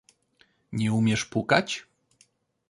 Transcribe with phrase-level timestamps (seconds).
[0.71, 1.85] Nie umiesz pukać?